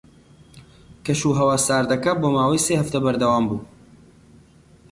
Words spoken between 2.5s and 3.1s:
سێ هەفتە